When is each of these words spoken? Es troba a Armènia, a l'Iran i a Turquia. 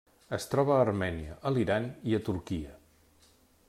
Es 0.37 0.47
troba 0.53 0.73
a 0.77 0.85
Armènia, 0.85 1.37
a 1.49 1.53
l'Iran 1.57 1.87
i 2.13 2.19
a 2.21 2.25
Turquia. 2.31 2.77